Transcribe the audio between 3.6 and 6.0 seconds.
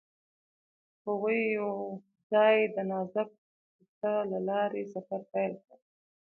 کوڅه له لارې سفر پیل کړ.